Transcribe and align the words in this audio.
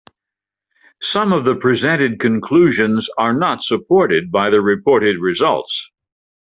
Some 1.03 1.31
of 1.31 1.45
the 1.45 1.53
presented 1.53 2.19
conclusions 2.19 3.07
are 3.19 3.35
not 3.35 3.61
supported 3.63 4.31
by 4.31 4.49
the 4.49 4.59
reported 4.59 5.19
results. 5.19 5.91